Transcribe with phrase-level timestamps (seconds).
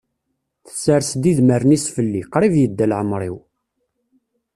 [0.65, 3.37] Tessers-d idmaren-is fell-i, qrib yedda laɛmer-iw.